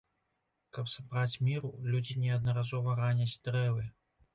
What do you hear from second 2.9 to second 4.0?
раняць дрэвы.